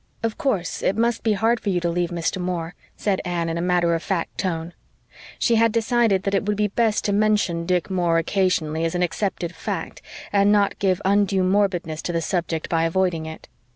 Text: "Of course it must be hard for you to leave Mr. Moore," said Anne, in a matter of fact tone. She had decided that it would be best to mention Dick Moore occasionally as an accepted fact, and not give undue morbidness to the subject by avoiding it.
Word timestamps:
"Of 0.23 0.35
course 0.35 0.81
it 0.81 0.97
must 0.97 1.21
be 1.21 1.33
hard 1.33 1.59
for 1.59 1.69
you 1.69 1.79
to 1.81 1.87
leave 1.91 2.09
Mr. 2.09 2.39
Moore," 2.41 2.73
said 2.97 3.21
Anne, 3.23 3.49
in 3.49 3.57
a 3.59 3.61
matter 3.61 3.93
of 3.93 4.01
fact 4.01 4.39
tone. 4.39 4.73
She 5.37 5.57
had 5.57 5.71
decided 5.71 6.23
that 6.23 6.33
it 6.33 6.47
would 6.47 6.57
be 6.57 6.69
best 6.69 7.05
to 7.05 7.13
mention 7.13 7.67
Dick 7.67 7.91
Moore 7.91 8.17
occasionally 8.17 8.83
as 8.83 8.95
an 8.95 9.03
accepted 9.03 9.53
fact, 9.53 10.01
and 10.33 10.51
not 10.51 10.79
give 10.79 11.03
undue 11.05 11.43
morbidness 11.43 12.01
to 12.01 12.11
the 12.11 12.19
subject 12.23 12.67
by 12.67 12.85
avoiding 12.85 13.27
it. 13.27 13.47